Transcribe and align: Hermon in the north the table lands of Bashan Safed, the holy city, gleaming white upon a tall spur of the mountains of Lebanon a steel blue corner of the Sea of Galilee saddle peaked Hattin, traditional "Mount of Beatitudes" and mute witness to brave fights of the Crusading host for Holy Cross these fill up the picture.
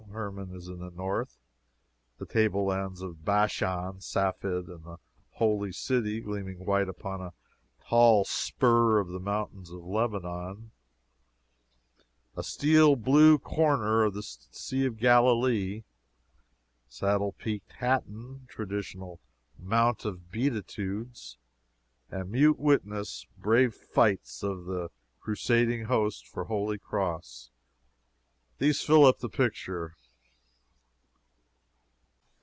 Hermon 0.13 0.49
in 0.49 0.79
the 0.79 0.91
north 0.91 1.39
the 2.17 2.25
table 2.25 2.65
lands 2.65 3.01
of 3.01 3.23
Bashan 3.23 4.01
Safed, 4.01 4.41
the 4.41 4.97
holy 5.31 5.71
city, 5.71 6.19
gleaming 6.19 6.65
white 6.65 6.89
upon 6.89 7.21
a 7.21 7.31
tall 7.87 8.25
spur 8.25 8.99
of 8.99 9.07
the 9.07 9.21
mountains 9.21 9.71
of 9.71 9.85
Lebanon 9.85 10.71
a 12.35 12.43
steel 12.43 12.97
blue 12.97 13.39
corner 13.39 14.03
of 14.03 14.13
the 14.13 14.21
Sea 14.21 14.85
of 14.85 14.97
Galilee 14.97 15.83
saddle 16.89 17.31
peaked 17.31 17.71
Hattin, 17.79 18.47
traditional 18.49 19.21
"Mount 19.57 20.03
of 20.03 20.29
Beatitudes" 20.29 21.37
and 22.09 22.29
mute 22.29 22.59
witness 22.59 23.21
to 23.21 23.41
brave 23.41 23.73
fights 23.73 24.43
of 24.43 24.65
the 24.65 24.89
Crusading 25.21 25.85
host 25.85 26.27
for 26.27 26.43
Holy 26.43 26.77
Cross 26.77 27.49
these 28.59 28.81
fill 28.83 29.05
up 29.05 29.17
the 29.19 29.29
picture. 29.29 29.95